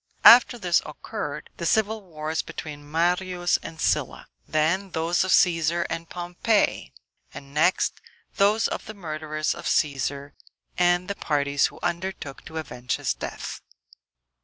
After 0.25 0.57
this 0.57 0.81
occurred 0.83 1.51
the 1.57 1.65
civil 1.67 2.01
wars 2.01 2.41
between 2.41 2.89
Marius 2.91 3.57
and 3.61 3.79
Sylla; 3.79 4.25
then 4.47 4.89
those 4.93 5.23
of 5.23 5.29
Cæsar, 5.29 5.85
and 5.91 6.09
Pompey; 6.09 6.91
and 7.35 7.53
next 7.53 8.01
those 8.37 8.67
of 8.67 8.87
the 8.87 8.95
murderers 8.95 9.53
of 9.53 9.67
Cæsar, 9.67 10.31
and 10.75 11.07
the 11.07 11.13
parties 11.13 11.67
who 11.67 11.77
undertook 11.83 12.43
to 12.45 12.57
avenge 12.57 12.95
his 12.95 13.13
death. 13.13 13.61